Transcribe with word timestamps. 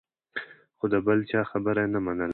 خو 0.77 0.85
د 0.93 0.95
بل 1.05 1.19
چا 1.31 1.41
خبره 1.51 1.81
یې 1.83 1.89
نه 1.93 1.99
منله. 2.05 2.29